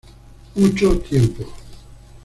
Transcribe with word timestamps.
Mucho 0.55 0.95
tiempo. 0.97 1.45